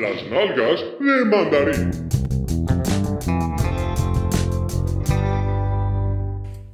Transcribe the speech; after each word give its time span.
Las 0.00 0.22
nalgas 0.30 0.80
de 1.00 1.24
mandarín. 1.24 1.90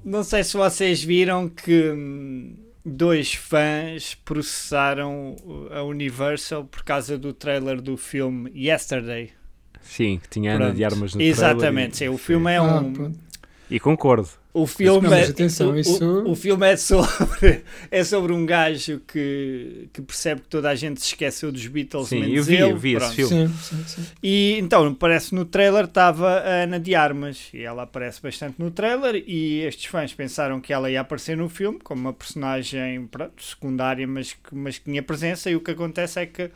Não 0.05 0.23
sei 0.23 0.45
se 0.45 0.57
vocês 0.57 1.03
viram 1.03 1.49
que 1.49 1.91
hum, 1.91 2.57
dois 2.85 3.35
fãs 3.35 4.15
processaram 4.25 5.37
a 5.71 5.83
Universal 5.83 6.65
por 6.65 6.85
causa 6.85 7.17
do 7.17 7.33
trailer 7.33 7.81
do 7.81 7.97
filme 7.97 8.51
Yesterday. 8.55 9.31
Sim, 9.81 10.19
que 10.23 10.29
tinha 10.29 10.55
Ana 10.55 10.73
de 10.73 10.85
armas 10.85 11.15
no 11.15 11.21
Exatamente, 11.23 11.97
sim, 11.99 12.05
trailer 12.05 12.15
o 12.15 12.19
filme 12.19 12.51
é 12.53 12.57
Ah, 12.57 12.63
um. 12.63 12.93
pronto. 12.93 13.19
E, 13.71 13.81
concordo. 13.81 14.29
O 14.53 14.69
filme, 14.69 15.09
Não, 15.09 15.15
é, 15.17 15.25
atenção, 15.25 15.73
o, 15.73 15.79
isso- 15.79 16.05
o, 16.05 16.31
o 16.31 16.35
filme 16.37 16.65
é 16.65 16.77
sobre, 16.77 17.65
é 17.91 18.05
sobre 18.05 18.33
um 18.33 18.47
gajo 18.47 19.01
que, 19.01 19.89
que 19.93 20.01
percebe 20.01 20.43
que 20.43 20.49
toda 20.49 20.71
a 20.71 20.77
gente 20.77 21.01
se 21.01 21.07
esqueceu 21.09 21.51
dos 21.51 21.67
Beatles, 21.67 22.07
Sim, 22.07 22.21
menos 22.21 22.37
eu 22.37 22.45
vi, 22.45 22.55
ele. 22.55 22.63
eu 22.71 22.77
vi 22.77 22.95
esse 22.95 23.15
filme. 23.17 23.49
Sim, 23.49 23.55
sim, 23.61 23.85
sim. 23.85 24.07
E 24.23 24.57
então, 24.61 24.95
parece 24.95 25.35
no 25.35 25.45
trailer 25.45 25.87
estava 25.87 26.39
a 26.39 26.63
Ana 26.63 26.79
de 26.79 26.95
Armas 26.95 27.49
e 27.53 27.63
ela 27.63 27.83
aparece 27.83 28.23
bastante 28.23 28.55
no 28.61 28.71
trailer 28.71 29.25
e 29.27 29.63
estes 29.63 29.87
fãs 29.87 30.15
pensaram 30.15 30.61
que 30.61 30.73
ela 30.73 30.89
ia 30.89 31.01
aparecer 31.01 31.37
no 31.37 31.49
filme 31.49 31.81
como 31.83 32.03
uma 32.03 32.13
personagem 32.13 33.09
pronto, 33.09 33.43
secundária, 33.43 34.07
mas 34.07 34.35
que, 34.35 34.55
mas 34.55 34.79
que 34.79 34.85
tinha 34.85 35.03
presença 35.03 35.51
e 35.51 35.57
o 35.57 35.61
que 35.61 35.73
acontece 35.73 36.21
é 36.21 36.27
que 36.27 36.49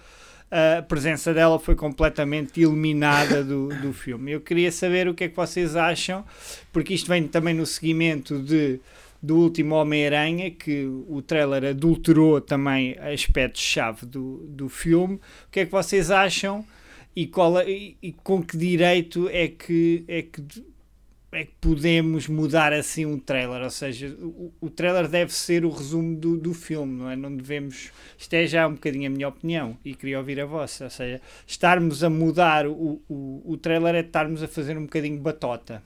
a 0.50 0.82
presença 0.82 1.34
dela 1.34 1.58
foi 1.58 1.74
completamente 1.74 2.60
eliminada 2.60 3.44
do, 3.44 3.68
do 3.68 3.92
filme. 3.92 4.32
Eu 4.32 4.40
queria 4.40 4.72
saber 4.72 5.08
o 5.08 5.14
que 5.14 5.24
é 5.24 5.28
que 5.28 5.36
vocês 5.36 5.76
acham, 5.76 6.24
porque 6.72 6.94
isto 6.94 7.08
vem 7.08 7.26
também 7.28 7.54
no 7.54 7.66
seguimento 7.66 8.38
de 8.38 8.80
do 9.20 9.36
último 9.36 9.74
Homem-Aranha, 9.74 10.50
que 10.50 10.84
o 11.08 11.20
trailer 11.20 11.64
adulterou 11.70 12.40
também 12.40 12.96
aspectos-chave 12.98 14.06
do, 14.06 14.46
do 14.46 14.68
filme. 14.68 15.16
O 15.16 15.50
que 15.50 15.60
é 15.60 15.66
que 15.66 15.72
vocês 15.72 16.10
acham 16.10 16.64
e, 17.14 17.26
qual 17.26 17.60
e, 17.62 17.96
e 18.00 18.12
com 18.12 18.40
que 18.40 18.56
direito 18.56 19.28
é 19.30 19.48
que, 19.48 20.04
é, 20.06 20.22
que, 20.22 20.40
é 21.30 21.44
que 21.44 21.52
podemos 21.60 22.26
mudar 22.28 22.72
assim 22.72 23.04
um 23.06 23.18
trailer? 23.18 23.62
Ou 23.62 23.70
seja, 23.70 24.08
o, 24.20 24.52
o 24.60 24.70
trailer 24.70 25.08
deve 25.08 25.32
ser 25.32 25.64
o 25.64 25.70
resumo 25.70 26.16
do, 26.16 26.36
do 26.38 26.54
filme, 26.54 26.98
não 27.00 27.10
é? 27.10 27.16
Não 27.16 27.34
devemos. 27.36 27.90
Isto 28.18 28.34
é 28.34 28.46
já 28.46 28.66
um 28.66 28.74
bocadinho 28.74 29.06
a 29.08 29.10
minha 29.10 29.28
opinião 29.28 29.76
e 29.84 29.94
queria 29.94 30.18
ouvir 30.18 30.40
a 30.40 30.46
vossa. 30.46 30.84
Ou 30.84 30.90
seja, 30.90 31.20
estarmos 31.46 32.02
a 32.02 32.10
mudar 32.10 32.66
o, 32.66 33.02
o, 33.08 33.42
o 33.44 33.56
trailer 33.58 33.94
é 33.94 34.00
estarmos 34.00 34.42
a 34.42 34.48
fazer 34.48 34.78
um 34.78 34.82
bocadinho 34.84 35.20
batota. 35.20 35.82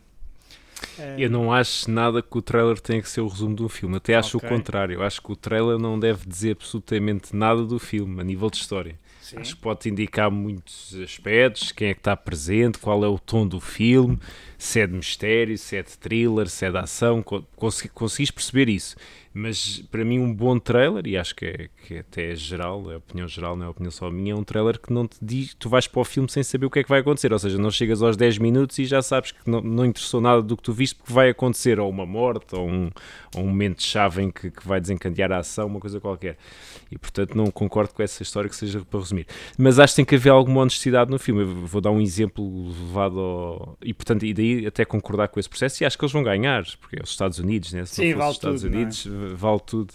Eh, 0.98 1.24
Eu 1.24 1.30
não 1.30 1.52
acho 1.52 1.90
nada 1.90 2.22
que 2.22 2.36
o 2.38 2.42
trailer 2.42 2.78
tenha 2.80 3.00
que 3.02 3.08
ser 3.08 3.20
o 3.20 3.28
resumo 3.28 3.54
de 3.54 3.62
um 3.62 3.68
filme. 3.68 3.96
Até 3.96 4.14
acho 4.14 4.36
Ok. 4.36 4.38
o 4.38 4.40
contrário. 4.40 4.94
Eu 4.94 5.02
acho 5.02 5.20
que 5.22 5.32
o 5.32 5.36
trailer 5.36 5.78
não 5.78 5.98
deve 5.98 6.26
dizer 6.26 6.52
absolutamente 6.52 7.34
nada 7.36 7.64
do 7.64 7.78
filme, 7.78 8.20
a 8.20 8.24
nível 8.24 8.50
de 8.50 8.56
história. 8.58 8.98
Sim. 9.22 9.38
Acho 9.38 9.56
que 9.56 9.62
pode 9.62 9.88
indicar 9.88 10.30
muitos 10.30 10.94
aspectos, 11.02 11.72
quem 11.72 11.88
é 11.88 11.94
que 11.94 12.00
está 12.00 12.16
presente, 12.16 12.78
qual 12.78 13.04
é 13.04 13.08
o 13.08 13.18
tom 13.18 13.46
do 13.46 13.60
filme, 13.60 14.18
se 14.58 14.80
é 14.80 14.86
de 14.86 14.92
mistério, 14.94 15.56
se 15.56 15.76
é 15.76 15.82
de 15.82 15.96
thriller, 15.96 16.48
se 16.48 16.66
é 16.66 16.70
de 16.70 16.78
ação, 16.78 17.22
co- 17.22 17.42
consegui- 17.56 17.88
conseguis 17.90 18.30
perceber 18.30 18.68
isso. 18.68 18.96
Mas 19.34 19.82
para 19.90 20.04
mim 20.04 20.18
um 20.18 20.32
bom 20.32 20.58
trailer, 20.58 21.06
e 21.06 21.16
acho 21.16 21.34
que, 21.34 21.46
é, 21.46 21.68
que 21.86 21.98
até 21.98 22.32
é 22.32 22.36
geral, 22.36 22.90
é 22.90 22.94
a 22.94 22.98
opinião 22.98 23.26
geral, 23.26 23.56
não 23.56 23.64
é 23.64 23.66
a 23.66 23.70
opinião 23.70 23.90
só 23.90 24.10
minha, 24.10 24.32
é 24.32 24.36
um 24.36 24.44
trailer 24.44 24.78
que 24.78 24.92
não 24.92 25.06
te 25.06 25.16
diz, 25.22 25.54
tu 25.54 25.68
vais 25.68 25.86
para 25.86 26.00
o 26.00 26.04
filme 26.04 26.28
sem 26.30 26.42
saber 26.42 26.66
o 26.66 26.70
que 26.70 26.80
é 26.80 26.82
que 26.82 26.88
vai 26.88 27.00
acontecer, 27.00 27.32
ou 27.32 27.38
seja, 27.38 27.56
não 27.58 27.70
chegas 27.70 28.02
aos 28.02 28.16
10 28.16 28.38
minutos 28.38 28.78
e 28.78 28.84
já 28.84 29.00
sabes 29.00 29.32
que 29.32 29.48
não, 29.48 29.60
não 29.60 29.86
interessou 29.86 30.20
nada 30.20 30.42
do 30.42 30.56
que 30.56 30.62
tu 30.62 30.72
viste, 30.72 30.96
porque 30.96 31.12
vai 31.12 31.30
acontecer 31.30 31.80
ou 31.80 31.88
uma 31.88 32.04
morte, 32.04 32.54
ou 32.54 32.68
um, 32.68 32.90
ou 33.34 33.42
um 33.42 33.48
momento-chave 33.48 34.22
em 34.22 34.30
que, 34.30 34.50
que 34.50 34.66
vai 34.66 34.80
desencadear 34.80 35.32
a 35.32 35.38
ação, 35.38 35.66
uma 35.66 35.80
coisa 35.80 35.98
qualquer. 35.98 36.36
E 36.90 36.98
portanto 36.98 37.34
não 37.34 37.46
concordo 37.50 37.94
com 37.94 38.02
essa 38.02 38.22
história 38.22 38.50
que 38.50 38.56
seja 38.56 38.84
para 38.84 39.00
resumir. 39.00 39.26
Mas 39.56 39.78
acho 39.78 39.94
que 39.94 39.96
tem 39.96 40.04
que 40.04 40.14
haver 40.14 40.30
alguma 40.30 40.60
honestidade 40.60 41.10
no 41.10 41.18
filme. 41.18 41.42
Eu 41.42 41.66
vou 41.66 41.80
dar 41.80 41.90
um 41.90 42.00
exemplo 42.00 42.68
levado 42.68 43.18
ao... 43.18 43.78
E 43.82 43.94
portanto, 43.94 44.26
e 44.26 44.34
daí 44.34 44.66
até 44.66 44.84
concordar 44.84 45.28
com 45.28 45.40
esse 45.40 45.48
processo. 45.48 45.82
E 45.82 45.86
acho 45.86 45.96
que 45.96 46.04
eles 46.04 46.12
vão 46.12 46.22
ganhar, 46.22 46.64
porque 46.80 46.96
é 46.98 47.02
os 47.02 47.10
Estados 47.10 47.38
Unidos, 47.38 47.72
né? 47.72 47.86
Se 47.86 47.94
Sim, 47.94 48.14
vale 48.14 48.30
os 48.30 48.36
Estados 48.36 48.62
tudo, 48.62 48.74
não 48.74 48.80
é? 48.80 48.84
Vale 49.34 49.60
tudo. 49.64 49.94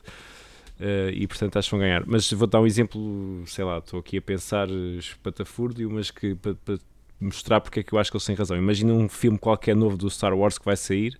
Eh, 0.79 1.11
e 1.13 1.27
portanto 1.27 1.57
acho 1.57 1.69
que 1.69 1.75
vão 1.75 1.79
ganhar. 1.79 2.03
Mas 2.05 2.31
vou 2.31 2.47
dar 2.47 2.61
um 2.61 2.67
exemplo, 2.67 3.43
sei 3.47 3.65
lá, 3.65 3.79
estou 3.79 3.99
aqui 3.99 4.17
a 4.17 4.21
pensar 4.21 4.69
eh, 4.69 4.97
espatafúrdio, 4.99 5.89
mas 5.89 6.11
que 6.11 6.35
para, 6.35 6.55
para 6.55 6.77
mostrar 7.19 7.61
porque 7.61 7.79
é 7.79 7.83
que 7.83 7.93
eu 7.93 7.99
acho 7.99 8.11
que 8.11 8.17
eles 8.17 8.25
têm 8.25 8.35
razão. 8.35 8.57
Imagina 8.57 8.93
um 8.93 9.09
filme 9.09 9.37
qualquer 9.37 9.75
novo 9.75 9.97
do 9.97 10.09
Star 10.09 10.33
Wars 10.37 10.57
que 10.57 10.65
vai 10.65 10.77
sair 10.77 11.19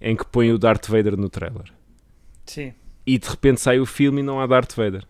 em 0.00 0.16
que 0.16 0.24
põe 0.24 0.52
o 0.52 0.58
Darth 0.58 0.86
Vader 0.88 1.16
no 1.16 1.28
trailer 1.28 1.70
Sim. 2.46 2.72
e 3.06 3.18
de 3.18 3.28
repente 3.28 3.60
sai 3.60 3.78
o 3.78 3.84
filme 3.84 4.20
e 4.20 4.22
não 4.22 4.40
há 4.40 4.46
Darth 4.46 4.74
Vader. 4.74 5.04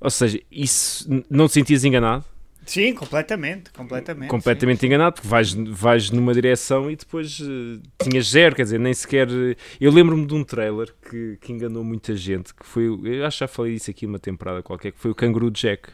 Ou 0.00 0.10
seja, 0.10 0.40
isso 0.50 1.08
não 1.30 1.46
te 1.46 1.54
sentias 1.54 1.84
enganado? 1.84 2.24
Sim, 2.64 2.94
completamente. 2.94 3.70
Completamente. 3.72 4.28
completamente 4.30 4.86
enganado, 4.86 5.14
porque 5.16 5.26
vais, 5.28 5.52
vais 5.52 6.10
numa 6.10 6.32
direção 6.32 6.90
e 6.90 6.96
depois 6.96 7.40
eh, 7.40 7.80
tinhas 8.02 8.28
zero, 8.28 8.54
quer 8.54 8.62
dizer, 8.62 8.78
nem 8.78 8.94
sequer. 8.94 9.28
eh, 9.28 9.56
Eu 9.80 9.90
lembro-me 9.90 10.24
de 10.26 10.34
um 10.34 10.44
trailer 10.44 10.94
que, 11.10 11.38
que 11.40 11.52
enganou 11.52 11.82
muita 11.82 12.14
gente, 12.16 12.54
que 12.54 12.64
foi. 12.64 12.84
Eu 12.86 13.26
acho 13.26 13.38
que 13.38 13.40
já 13.40 13.48
falei 13.48 13.74
disso 13.74 13.90
aqui 13.90 14.06
uma 14.06 14.18
temporada 14.18 14.62
qualquer, 14.62 14.92
que 14.92 14.98
foi 14.98 15.10
o 15.10 15.14
Canguru 15.14 15.50
Jack. 15.50 15.90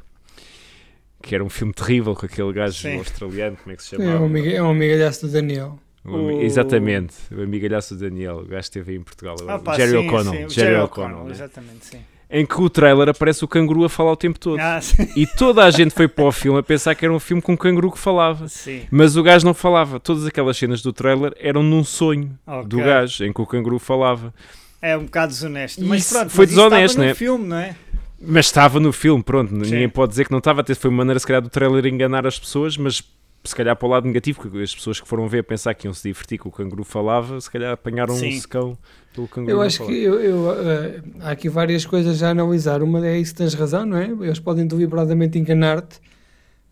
Que 1.20 1.34
era 1.34 1.42
um 1.42 1.48
filme 1.48 1.72
terrível 1.72 2.14
com 2.14 2.26
aquele 2.26 2.52
gajo 2.52 2.80
Sim. 2.80 2.96
australiano, 2.98 3.56
como 3.56 3.72
é 3.72 3.76
que 3.76 3.82
se 3.82 3.94
É 3.96 3.98
chamava? 3.98 4.20
um, 4.22 4.26
amiga- 4.26 4.50
é 4.52 4.62
um 4.62 4.70
amigalhaço 4.70 5.26
do 5.26 5.32
Daniel. 5.32 5.78
O 6.04 6.30
Exatamente, 6.30 7.14
o 7.34 7.42
amigalhaço 7.42 7.94
do 7.96 8.00
Daniel, 8.00 8.36
o 8.36 8.42
gajo 8.44 8.50
que 8.50 8.58
esteve 8.78 8.92
aí 8.92 8.96
em 8.98 9.02
Portugal. 9.02 9.36
Ah, 9.48 9.58
pá, 9.58 9.74
Jerry 9.76 9.90
sim, 9.92 10.06
O'Connell. 10.08 10.48
sim, 10.48 10.54
Jerry 10.54 10.76
O'Connell, 10.76 11.24
né? 11.24 11.30
exatamente, 11.32 11.86
sim. 11.86 11.98
Em 12.30 12.44
que 12.44 12.60
o 12.60 12.68
trailer 12.68 13.08
aparece 13.08 13.42
o 13.42 13.48
canguru 13.48 13.84
a 13.84 13.88
falar 13.88 14.12
o 14.12 14.16
tempo 14.16 14.38
todo. 14.38 14.60
Ah, 14.60 14.78
sim. 14.82 15.08
E 15.16 15.26
toda 15.26 15.64
a 15.64 15.70
gente 15.70 15.94
foi 15.94 16.06
para 16.06 16.24
o 16.24 16.30
filme 16.32 16.58
a 16.58 16.62
pensar 16.62 16.94
que 16.94 17.04
era 17.04 17.14
um 17.14 17.18
filme 17.18 17.40
com 17.40 17.52
um 17.52 17.56
canguru 17.56 17.90
que 17.90 17.98
falava. 17.98 18.46
sim. 18.48 18.82
Mas 18.90 19.16
o 19.16 19.22
gajo 19.22 19.46
não 19.46 19.54
falava. 19.54 19.98
Todas 19.98 20.26
aquelas 20.26 20.56
cenas 20.58 20.82
do 20.82 20.92
trailer 20.92 21.32
eram 21.40 21.62
num 21.62 21.82
sonho 21.82 22.38
Ok. 22.46 22.68
do 22.68 22.78
gajo, 22.78 23.24
em 23.24 23.32
que 23.32 23.40
o 23.40 23.46
canguru 23.46 23.78
falava. 23.78 24.34
É 24.82 24.94
um 24.96 25.04
bocado 25.04 25.32
desonesto. 25.32 25.82
Mas 25.84 26.02
Isso 26.02 26.14
pronto, 26.14 26.30
foi 26.30 26.44
mas 26.46 26.54
desonesto, 26.54 26.98
no 26.98 27.04
né? 27.04 27.14
filme, 27.14 27.46
não 27.48 27.56
é? 27.56 27.74
Mas 28.20 28.46
estava 28.46 28.78
no 28.78 28.92
filme, 28.92 29.22
pronto. 29.22 29.50
Sim. 29.50 29.56
Ninguém 29.72 29.88
pode 29.88 30.10
dizer 30.10 30.24
que 30.26 30.30
não 30.30 30.38
estava. 30.38 30.60
Até 30.60 30.74
foi 30.74 30.90
uma 30.90 30.98
maneira, 30.98 31.18
se 31.18 31.26
calhar, 31.26 31.40
do 31.40 31.48
trailer 31.48 31.86
enganar 31.86 32.26
as 32.26 32.38
pessoas, 32.38 32.76
mas 32.76 33.02
se 33.44 33.54
calhar 33.54 33.74
para 33.76 33.86
o 33.86 33.90
lado 33.90 34.06
negativo, 34.06 34.40
porque 34.40 34.58
as 34.58 34.74
pessoas 34.74 35.00
que 35.00 35.08
foram 35.08 35.26
ver 35.28 35.38
a 35.38 35.44
pensar 35.44 35.72
que 35.74 35.86
iam 35.86 35.94
se 35.94 36.08
divertir 36.08 36.38
que 36.38 36.48
o 36.48 36.50
canguru 36.50 36.84
falava, 36.84 37.40
se 37.40 37.50
calhar 37.50 37.72
apanharam 37.72 38.14
Sim. 38.14 38.36
um 38.36 38.40
secão 38.40 38.78
pelo 39.14 39.28
canguru. 39.28 39.52
Eu 39.52 39.56
não 39.56 39.62
acho 39.62 39.86
que 39.86 39.92
eu, 39.92 40.20
eu, 40.20 40.52
eh, 40.52 41.02
há 41.20 41.30
aqui 41.30 41.48
várias 41.48 41.86
coisas 41.86 42.22
a 42.22 42.30
analisar. 42.30 42.82
Uma 42.82 43.06
é 43.06 43.18
isso, 43.18 43.34
tens 43.34 43.54
razão, 43.54 43.86
não 43.86 43.96
é? 43.96 44.06
Eles 44.06 44.38
podem 44.38 44.66
deliberadamente 44.66 45.38
enganar-te 45.38 46.00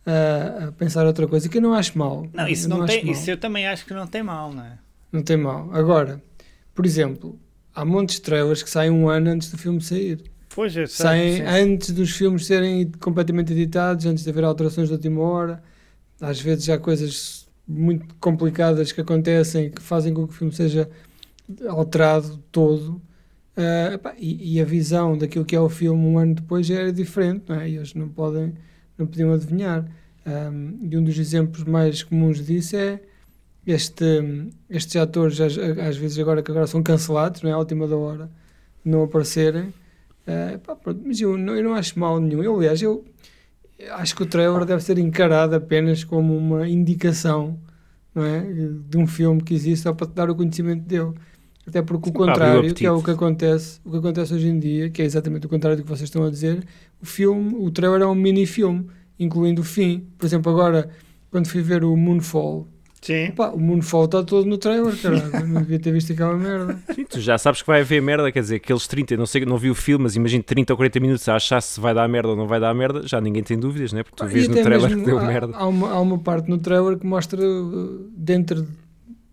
ah, 0.07 0.67
a 0.69 0.73
pensar 0.73 1.05
outra 1.05 1.27
coisa, 1.27 1.49
que 1.49 1.59
eu 1.59 1.63
não 1.63 1.75
acho 1.75 1.99
mal. 1.99 2.29
Não, 2.33 2.47
isso, 2.47 2.67
Eu 2.67 2.71
não 2.71 2.83
acho 2.83 2.93
tem, 2.93 3.05
mal. 3.05 3.13
isso 3.13 3.31
eu 3.31 3.37
também 3.37 3.67
acho 3.67 3.85
que 3.85 3.93
não 3.93 4.07
tem 4.07 4.23
mal, 4.23 4.53
não 4.53 4.63
é? 4.63 4.79
Não 5.11 5.23
tem 5.23 5.37
mal. 5.37 5.69
Agora, 5.73 6.23
por 6.75 6.87
exemplo, 6.87 7.39
há 7.75 7.85
montes 7.85 8.17
de 8.17 8.23
trailers 8.23 8.63
que 8.63 8.71
saem 8.71 8.91
um 8.91 9.09
ano 9.09 9.31
antes 9.31 9.51
do 9.51 9.59
filme 9.59 9.81
sair. 9.81 10.23
Pois, 10.55 10.73
sei. 10.73 10.87
Saem 10.87 11.37
sim. 11.37 11.43
antes 11.43 11.91
dos 11.91 12.11
filmes 12.13 12.47
serem 12.47 12.91
completamente 13.01 13.53
editados, 13.53 14.07
antes 14.07 14.23
de 14.23 14.31
haver 14.31 14.45
alterações 14.45 14.89
de 14.89 14.95
última 14.95 15.21
hora. 15.23 15.63
Às 16.21 16.41
vezes 16.41 16.69
há 16.69 16.79
coisas 16.79 17.47
muito 17.67 18.15
complicadas 18.21 18.93
que 18.93 19.01
acontecem 19.01 19.71
que 19.71 19.83
fazem 19.83 20.15
com 20.15 20.27
que 20.27 20.33
o 20.33 20.37
filme 20.37 20.53
seja 20.53 20.89
alterado 21.69 22.39
todo. 22.51 23.01
Ah, 23.57 23.95
epá, 23.95 24.15
e, 24.19 24.57
e 24.57 24.61
a 24.61 24.65
visão 24.65 25.17
daquilo 25.17 25.45
que 25.45 25.57
é 25.57 25.61
o 25.61 25.69
filme 25.69 26.05
um 26.05 26.19
ano 26.19 26.35
depois 26.35 26.67
já 26.67 26.77
era 26.77 26.93
diferente, 26.93 27.45
não 27.49 27.57
é? 27.61 27.69
E 27.69 27.77
eles 27.77 27.95
não 27.95 28.09
podem, 28.09 28.55
não 28.99 29.07
podiam 29.07 29.33
adivinhar. 29.33 29.87
Ahm, 30.27 30.79
e 30.91 30.97
um 30.97 31.05
dos 31.05 31.19
exemplos 31.19 31.65
mais 31.65 32.03
comuns 32.03 32.45
disso 32.45 32.77
é 32.77 33.01
este, 33.67 34.05
estes 34.71 34.97
atores, 34.97 35.41
às, 35.41 35.57
às 35.59 35.97
vezes 35.97 36.19
agora 36.19 36.43
que 36.43 36.51
agora 36.51 36.67
são 36.67 36.83
cancelados, 36.83 37.43
não 37.43 37.51
é? 37.51 37.53
À 37.55 37.59
última 37.59 37.89
da 37.89 37.97
hora, 37.97 38.31
não 38.85 39.03
aparecerem. 39.05 39.73
Pá, 40.65 40.75
pronto, 40.77 41.03
mas 41.05 41.21
eu 41.21 41.37
não, 41.39 41.55
eu 41.57 41.65
não 41.65 41.75
acho 41.75 41.99
mal 41.99 42.21
nenhum. 42.21 42.43
Eu, 42.43 42.57
aliás, 42.57 42.83
eu 42.83 43.05
acho 43.93 44.17
que 44.17 44.23
o 44.23 44.27
trailer 44.27 44.65
deve 44.65 44.83
ser 44.83 44.99
encarado 44.99 45.55
apenas 45.55 46.05
como 46.05 46.37
uma 46.37 46.69
indicação 46.69 47.59
não 48.15 48.25
é? 48.25 48.41
de 48.89 48.97
um 48.97 49.07
filme 49.07 49.43
que 49.43 49.55
existe 49.55 49.83
só 49.83 49.93
para 49.93 50.07
te 50.07 50.15
dar 50.15 50.31
o 50.31 50.35
conhecimento 50.35 50.85
dele. 50.85 51.13
Até 51.67 51.83
porque 51.83 52.09
o 52.09 52.13
Sim, 52.13 52.19
o 52.19 52.27
contrário, 52.27 52.75
que 52.75 52.87
é 52.87 52.91
o 52.91 53.03
que 53.03 53.11
acontece, 53.11 53.81
o 53.85 53.91
que 53.91 53.97
acontece 53.99 54.33
hoje 54.33 54.49
em 54.49 54.59
dia, 54.59 54.89
que 54.89 55.03
é 55.03 55.05
exatamente 55.05 55.47
o 55.47 55.49
contrário 55.49 55.77
do 55.77 55.83
que 55.83 55.89
vocês 55.89 56.09
estão 56.09 56.25
a 56.25 56.31
dizer, 56.31 56.65
o 57.03 57.05
filme, 57.05 57.57
o 57.57 57.71
trailer 57.71 58.03
é 58.03 58.07
um 58.07 58.15
mini-filme, 58.15 58.87
incluindo 59.19 59.63
o 59.63 59.65
fim. 59.65 60.07
Por 60.17 60.27
exemplo, 60.27 60.51
agora, 60.53 60.89
quando 61.31 61.49
fui 61.49 61.63
ver 61.63 61.85
o 61.85 61.97
Moonfall, 61.97 62.69
Sim. 63.07 63.31
Pá, 63.31 63.51
o 63.51 63.59
Moonfall 63.61 64.07
está 64.07 64.23
todo 64.25 64.47
no 64.47 64.59
trailer, 64.59 65.01
caralho. 65.01 65.31
Não 65.47 65.63
devia 65.63 65.79
ter 65.79 65.93
visto 65.93 66.13
aquela 66.13 66.37
merda. 66.37 66.77
Sim, 66.95 67.05
tu 67.05 67.21
já 67.21 67.39
sabes 67.39 67.61
que 67.63 67.67
vai 67.69 67.81
haver 67.83 68.03
merda, 68.03 68.33
quer 68.33 68.41
dizer, 68.41 68.57
aqueles 68.57 68.87
30, 68.89 69.17
não 69.17 69.27
sei, 69.27 69.45
não 69.47 69.57
vi 69.57 69.71
o 69.71 69.75
filme, 69.75 70.03
mas 70.05 70.17
imagino 70.17 70.43
30 70.43 70.73
ou 70.73 70.77
40 70.77 70.99
minutos 71.01 71.29
a 71.29 71.37
achar 71.37 71.61
se 71.63 71.81
vai 71.81 71.95
dar 71.95 72.09
merda 72.09 72.31
ou 72.31 72.37
não 72.37 72.47
vai 72.49 72.59
dar 72.59 72.75
merda, 72.75 73.07
já 73.07 73.21
ninguém 73.21 73.43
tem 73.45 73.59
dúvidas, 73.59 73.93
né? 73.93 74.03
Porque 74.03 74.17
tu 74.17 74.27
vês 74.27 74.49
no 74.49 74.55
trailer 74.55 74.81
mesmo 74.89 75.01
que 75.01 75.07
deu 75.07 75.19
há, 75.19 75.23
merda. 75.25 75.57
Há 75.57 75.67
uma, 75.67 75.91
há 75.91 76.01
uma 76.01 76.19
parte 76.19 76.49
no 76.51 76.59
trailer 76.59 76.99
que 76.99 77.07
mostra 77.07 77.41
uh, 77.41 78.11
dentro 78.17 78.63
de- 78.63 78.69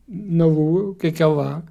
na 0.08 0.46
lua 0.46 0.92
o 0.92 0.96
que 0.96 1.08
é 1.08 1.12
que 1.12 1.24
há 1.24 1.28
lá. 1.28 1.64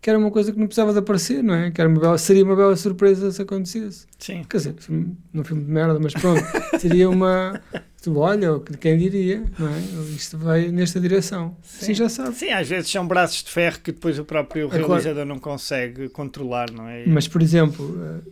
Que 0.00 0.08
era 0.08 0.18
uma 0.18 0.30
coisa 0.30 0.50
que 0.52 0.58
não 0.58 0.66
precisava 0.66 0.92
de 0.92 0.98
aparecer, 0.98 1.42
não 1.42 1.54
é? 1.54 1.70
Que 1.70 1.80
era 1.80 1.88
uma 1.90 2.00
bela, 2.00 2.16
seria 2.18 2.42
uma 2.44 2.56
bela 2.56 2.74
surpresa 2.76 3.30
se 3.30 3.42
acontecesse. 3.42 4.06
Sim. 4.18 4.42
Quer 4.48 4.56
dizer, 4.56 4.74
filme- 4.78 5.16
num 5.32 5.44
filme 5.44 5.62
de 5.64 5.70
merda, 5.70 5.98
mas 6.00 6.12
pronto, 6.14 6.42
seria 6.78 7.08
uma. 7.10 7.60
Tu, 8.02 8.16
olha, 8.16 8.58
quem 8.80 8.96
diria, 8.96 9.44
não 9.58 9.68
é? 9.68 9.78
Isto 10.16 10.38
vai 10.38 10.68
nesta 10.68 10.98
direção. 10.98 11.54
Sim, 11.62 11.92
já 11.92 12.08
sabe. 12.08 12.34
Sim, 12.34 12.48
às 12.48 12.66
vezes 12.66 12.90
são 12.90 13.06
braços 13.06 13.42
de 13.44 13.50
ferro 13.50 13.78
que 13.84 13.92
depois 13.92 14.18
o 14.18 14.24
próprio 14.24 14.68
realizador 14.68 15.26
não 15.26 15.38
consegue 15.38 16.08
controlar, 16.08 16.70
não 16.72 16.88
é? 16.88 17.04
Mas, 17.06 17.28
por 17.28 17.42
exemplo, 17.42 17.94
eh, 18.02 18.30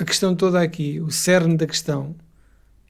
a 0.00 0.04
questão 0.04 0.34
toda 0.34 0.60
aqui, 0.60 1.00
o 1.00 1.08
cerne 1.08 1.56
da 1.56 1.68
questão, 1.68 2.16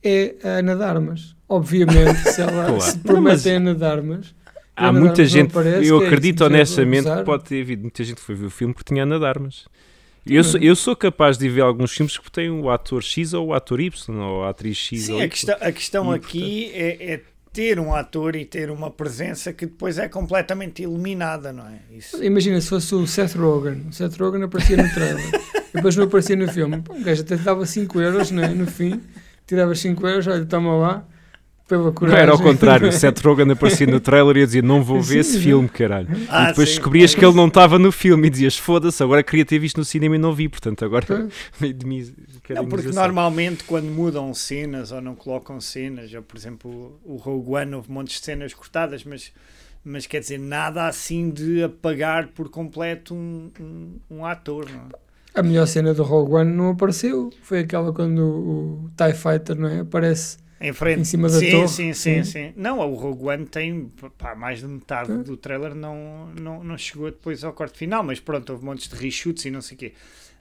é 0.02 0.34
a 0.42 0.48
Ana 0.60 0.74
de 0.74 0.82
Armas. 0.84 1.36
Obviamente, 1.46 2.30
se 2.30 2.40
ela 2.40 2.64
Claro. 2.64 2.80
se 2.80 2.96
Não, 2.96 3.02
promete 3.02 3.36
mas- 3.36 3.46
a 3.46 3.50
Ana 3.50 3.74
de 3.74 3.84
Armas. 3.84 4.34
Há 4.76 4.88
Ana 4.88 4.98
de 4.98 5.04
muita 5.04 5.24
gente, 5.24 5.50
aparece, 5.50 5.88
eu 5.88 6.02
é 6.02 6.06
acredito 6.06 6.38
vou 6.40 6.48
honestamente 6.48 7.08
que 7.08 7.22
pode 7.22 7.44
ter 7.44 7.62
havido 7.62 7.82
muita 7.82 8.02
gente 8.02 8.16
que 8.16 8.22
foi 8.22 8.34
ver 8.34 8.46
o 8.46 8.50
filme 8.50 8.74
porque 8.74 8.92
tinha 8.92 9.04
Ana 9.04 9.18
de 9.18 9.24
Armas. 9.24 9.64
Eu 10.26 10.42
sou, 10.42 10.58
eu 10.58 10.74
sou 10.74 10.96
capaz 10.96 11.36
de 11.36 11.48
ver 11.48 11.60
alguns 11.60 11.92
filmes 11.92 12.16
que 12.16 12.30
têm 12.30 12.50
o 12.50 12.70
ator 12.70 13.02
X 13.02 13.34
ou 13.34 13.48
o 13.48 13.54
ator 13.54 13.78
Y, 13.78 14.20
ou 14.20 14.44
a 14.44 14.48
atriz 14.48 14.76
X 14.76 15.02
Sim, 15.02 15.12
ou 15.12 15.20
a 15.20 15.24
Y. 15.24 15.28
questão, 15.28 15.56
a 15.60 15.72
questão 15.72 16.12
E, 16.12 16.16
aqui 16.16 16.70
é, 16.72 17.12
é 17.12 17.20
ter 17.52 17.78
um 17.78 17.94
ator 17.94 18.34
e 18.34 18.44
ter 18.44 18.70
uma 18.70 18.90
presença 18.90 19.52
que 19.52 19.66
depois 19.66 19.98
é 19.98 20.08
completamente 20.08 20.82
eliminada, 20.82 21.52
não 21.52 21.66
é? 21.68 21.78
Isso. 21.96 22.22
Imagina 22.24 22.60
se 22.60 22.68
fosse 22.68 22.94
o 22.94 23.06
Seth 23.06 23.34
Rogen. 23.36 23.86
O 23.88 23.92
Seth 23.92 24.16
Rogen 24.16 24.42
aparecia 24.42 24.76
no 24.76 24.92
trailer. 24.92 25.24
depois 25.72 25.94
não 25.94 26.04
aparecia 26.04 26.36
no 26.36 26.48
filme. 26.50 26.80
Pô, 26.82 26.94
o 26.94 27.00
gajo 27.00 27.22
até 27.22 27.36
te 27.36 27.42
dava 27.42 27.64
5 27.64 28.00
euros 28.00 28.30
né, 28.30 28.48
no 28.48 28.66
fim. 28.66 29.00
Tiravas 29.46 29.78
5 29.78 30.06
euros, 30.06 30.26
olha, 30.26 30.44
toma 30.46 30.74
lá. 30.74 31.06
Pela 31.66 31.94
Não 31.98 32.14
era 32.14 32.30
ao 32.30 32.38
contrário, 32.38 32.88
o 32.88 32.92
Seth 32.92 33.20
Rogen 33.20 33.50
aparecia 33.52 33.86
no 33.86 33.98
trailer 33.98 34.36
e 34.36 34.40
eu 34.40 34.46
dizia 34.46 34.60
não 34.60 34.82
vou 34.82 35.00
ver 35.00 35.20
esse 35.20 35.32
Sim, 35.32 35.40
filme, 35.40 35.68
caralho. 35.68 36.08
Ah, 36.28 36.44
e 36.44 36.46
depois 36.48 36.68
sim. 36.68 36.74
descobrias 36.74 37.14
que 37.14 37.24
ele 37.24 37.34
não 37.34 37.46
estava 37.46 37.78
no 37.78 37.90
filme 37.90 38.26
e 38.26 38.30
dizias 38.30 38.58
foda-se, 38.58 39.02
agora 39.02 39.22
queria 39.22 39.46
ter 39.46 39.58
visto 39.58 39.78
no 39.78 39.84
cinema 39.84 40.14
e 40.14 40.18
não 40.18 40.34
vi, 40.34 40.46
portanto 40.46 40.84
agora. 40.84 41.06
Não, 42.54 42.66
porque 42.68 42.88
normalmente 42.88 43.64
quando 43.64 43.86
mudam 43.86 44.34
cenas 44.34 44.92
ou 44.92 45.00
não 45.00 45.14
colocam 45.14 45.58
cenas, 45.60 46.12
ou 46.12 46.22
por 46.22 46.36
exemplo 46.36 47.00
o 47.02 47.16
Rogue 47.16 47.52
One 47.52 47.74
houve 47.74 47.90
montes 47.90 48.18
de 48.18 48.26
cenas 48.26 48.52
cortadas, 48.52 49.02
mas, 49.02 49.32
mas 49.82 50.06
quer 50.06 50.20
dizer, 50.20 50.38
nada 50.38 50.86
assim 50.86 51.30
de 51.30 51.62
apagar 51.62 52.28
por 52.28 52.50
completo 52.50 53.14
um, 53.14 53.50
um, 53.58 54.00
um 54.10 54.26
ator, 54.26 54.68
não 54.70 54.80
é? 54.80 55.04
A 55.34 55.42
melhor 55.42 55.66
cena 55.66 55.94
do 55.94 56.02
Rogue 56.02 56.34
One 56.34 56.52
não 56.52 56.70
apareceu. 56.70 57.30
Foi 57.42 57.60
aquela 57.60 57.92
quando 57.92 58.18
o, 58.20 58.84
o 58.84 58.90
TIE 58.96 59.14
Fighter 59.14 59.56
não 59.56 59.68
é? 59.68 59.80
aparece. 59.80 60.36
Em 60.68 60.72
frente. 60.72 61.00
Em 61.00 61.04
cima 61.04 61.28
da 61.28 61.38
sim, 61.38 61.50
torre, 61.50 61.68
Sim, 61.68 61.92
sim, 61.92 62.24
sim. 62.24 62.30
sim. 62.30 62.52
Não, 62.56 62.80
o 62.80 62.94
Rogue 62.94 63.24
One 63.26 63.44
tem 63.46 63.90
pá, 64.18 64.34
mais 64.34 64.60
de 64.60 64.66
metade 64.66 65.12
É. 65.12 65.16
do 65.18 65.36
trailer 65.36 65.74
não, 65.74 66.28
não, 66.40 66.64
não 66.64 66.78
chegou 66.78 67.10
depois 67.10 67.44
ao 67.44 67.52
corte 67.52 67.78
final, 67.78 68.02
mas 68.02 68.18
pronto, 68.20 68.50
houve 68.52 68.64
montes 68.64 68.88
de 68.88 68.94
reshoots 68.96 69.44
e 69.44 69.50
não 69.50 69.60
sei 69.60 69.74
o 69.76 69.78
quê. 69.78 69.92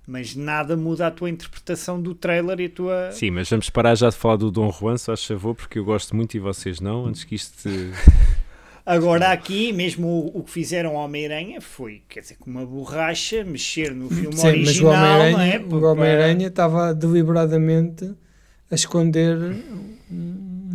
Mas 0.06 0.36
nada 0.36 0.76
muda 0.76 1.08
a 1.08 1.12
tua 1.12 1.30
interpretação 1.30 2.02
do 2.02 2.14
trailer 2.14 2.60
e 2.60 2.66
a 2.66 2.70
tua. 2.70 3.12
Sim, 3.14 3.32
mas 3.32 3.50
vamos 3.50 3.70
parar 3.70 3.96
já 3.96 4.10
de 4.10 4.16
falar 4.18 4.36
do 4.36 4.52
Dom 4.52 4.70
Juan, 4.72 4.98
só 4.98 5.08
faz 5.14 5.24
favor, 5.26 5.56
porque 5.56 5.80
eu 5.80 5.86
gosto 5.86 6.14
muito 6.16 6.36
e 6.36 6.40
vocês 6.40 6.80
não, 6.82 7.06
antes 7.06 7.24
que 7.24 7.36
isto. 7.36 7.70
Agora 8.86 9.32
aqui, 9.32 9.72
mesmo 9.72 10.06
o, 10.08 10.40
o 10.40 10.44
que 10.44 10.52
fizeram 10.52 10.98
ao 10.98 11.06
Homem-Aranha 11.06 11.62
foi, 11.62 12.02
quer 12.10 12.20
dizer, 12.20 12.36
com 12.38 12.50
uma 12.52 12.66
borracha, 12.66 13.42
mexer 13.46 13.96
no 13.96 14.10
filme 14.10 14.36
Sim, 14.36 14.44
mas 14.48 14.54
o 14.82 14.88
original, 14.88 15.22
é? 15.40 15.60
Porque- 15.60 15.76
o 15.76 15.84
Homem-Aranha 15.90 16.48
estava 16.48 16.94
deliberadamente 16.94 18.14
a 18.70 18.76
esconder 18.76 19.38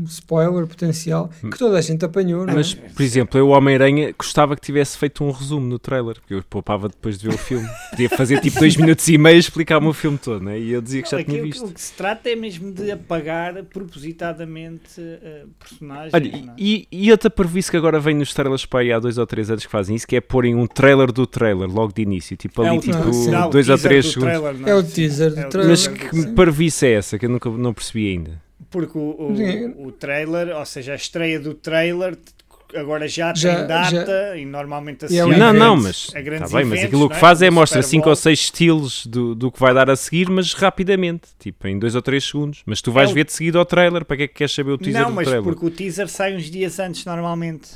spoiler 0.08 0.66
potencial 0.66 1.30
que 1.50 1.58
toda 1.58 1.78
a 1.78 1.80
gente 1.80 2.04
apanhou, 2.04 2.44
não 2.46 2.52
é? 2.52 2.56
Mas, 2.56 2.74
por 2.74 3.02
exemplo, 3.02 3.38
eu, 3.38 3.48
o 3.48 3.50
Homem-Aranha, 3.50 4.12
gostava 4.18 4.54
que 4.56 4.62
tivesse 4.62 4.96
feito 4.98 5.22
um 5.24 5.30
resumo 5.30 5.66
no 5.66 5.78
trailer, 5.78 6.14
porque 6.20 6.34
eu 6.34 6.42
poupava 6.48 6.88
depois 6.88 7.18
de 7.18 7.28
ver 7.28 7.34
o 7.34 7.38
filme. 7.38 7.68
Podia 7.90 8.08
fazer 8.10 8.40
tipo 8.40 8.58
dois 8.58 8.76
minutos 8.76 9.06
e 9.08 9.16
meio 9.18 9.36
e 9.36 9.38
explicar-me 9.38 9.86
o 9.86 9.92
filme 9.92 10.18
todo, 10.18 10.42
né? 10.44 10.58
e 10.58 10.70
eu 10.72 10.80
dizia 10.82 11.02
que 11.02 11.10
já 11.10 11.18
Não, 11.18 11.24
tinha 11.24 11.40
o 11.40 11.44
visto. 11.44 11.64
O 11.66 11.72
que 11.72 11.80
se 11.80 11.92
trata 11.92 12.28
é 12.30 12.36
mesmo 12.36 12.72
de 12.72 12.90
apagar 12.90 13.62
propositadamente 13.64 15.00
uh, 15.00 15.48
personagens. 15.58 16.14
Olha, 16.14 16.28
é? 16.28 16.44
e, 16.58 16.88
e 16.90 17.10
outra 17.10 17.30
previsto 17.30 17.70
que 17.70 17.76
agora 17.76 18.00
vem 18.00 18.14
nos 18.16 18.32
trailers 18.34 18.64
para 18.66 18.80
aí 18.80 18.92
há 18.92 18.98
dois 18.98 19.18
ou 19.18 19.26
três 19.26 19.50
anos 19.50 19.64
que 19.64 19.70
fazem 19.70 19.96
isso, 19.96 20.06
que 20.06 20.16
é 20.16 20.20
porem 20.20 20.54
um 20.54 20.66
trailer 20.66 21.12
do 21.12 21.26
trailer 21.26 21.68
logo 21.68 21.92
de 21.92 22.02
início, 22.02 22.36
tipo 22.36 22.62
ali, 22.62 22.70
É 22.76 22.78
o- 22.78 22.80
tipo 22.80 23.30
não, 23.30 23.48
o 23.48 23.50
dois 23.50 23.68
ou 23.68 23.78
três 23.78 24.04
do 24.06 24.12
segundos. 24.12 24.40
trailer, 24.40 24.68
É 24.68 24.74
o 24.74 24.82
teaser 24.82 25.30
do 25.34 25.40
É 25.40 25.46
o 25.46 25.50
trailer. 25.50 25.70
Mas 25.70 25.86
que 25.86 26.26
parvice 26.34 26.86
é 26.86 26.92
essa 26.92 27.18
que 27.18 27.26
eu 27.26 27.30
nunca 27.30 27.50
não 27.50 27.72
percebi 27.74 28.08
ainda? 28.10 28.47
Porque 28.70 28.98
o, 28.98 29.00
o, 29.80 29.86
o 29.86 29.92
trailer, 29.92 30.54
ou 30.56 30.64
seja, 30.66 30.92
a 30.92 30.96
estreia 30.96 31.40
do 31.40 31.54
trailer 31.54 32.18
agora 32.76 33.08
já, 33.08 33.32
Já- 33.34 33.56
tem 33.56 33.66
data 33.66 34.36
e 34.36 34.44
normalmente 34.44 35.04
é 35.04 35.24
um 35.24 35.30
associado 35.30 35.38
não, 35.38 35.52
não, 35.54 35.76
mas 35.76 36.10
a 36.14 36.20
grandes 36.20 36.50
tá 36.50 36.56
bem, 36.58 36.66
mas 36.66 36.78
eventos, 36.80 36.84
aquilo 36.84 37.00
não 37.00 37.08
que 37.08 37.14
é? 37.16 37.18
faz 37.18 37.40
é 37.40 37.48
o 37.48 37.52
mostra 37.52 37.80
Super 37.82 37.90
5 37.90 38.02
Bowl. 38.04 38.10
ou 38.10 38.16
6 38.16 38.38
estilos 38.40 39.06
do, 39.06 39.34
do 39.34 39.50
que 39.50 39.58
vai 39.58 39.72
dar 39.72 39.88
a 39.88 39.96
seguir, 39.96 40.28
mas 40.28 40.52
rapidamente, 40.52 41.28
tipo 41.38 41.66
em 41.66 41.78
2 41.78 41.94
ou 41.94 42.02
3 42.02 42.22
segundos. 42.22 42.62
Mas 42.66 42.82
tu 42.82 42.92
vais 42.92 43.08
É 43.08 43.12
o- 43.12 43.14
ver 43.14 43.24
de 43.24 43.32
seguida 43.32 43.58
ao 43.58 43.64
trailer, 43.64 44.04
para 44.04 44.18
que 44.18 44.22
é 44.24 44.28
que 44.28 44.34
queres 44.34 44.52
saber 44.54 44.72
o 44.72 44.76
teaser 44.76 45.00
Não, 45.00 45.08
do 45.08 45.14
mas 45.14 45.26
trailer? 45.26 45.44
porque 45.50 45.64
o 45.64 45.70
teaser 45.70 46.08
sai 46.08 46.36
uns 46.36 46.50
dias 46.50 46.78
antes 46.78 47.06
normalmente. 47.06 47.70